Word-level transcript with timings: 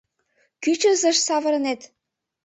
—Кӱчызыш 0.63 1.17
савырынет? 1.27 1.81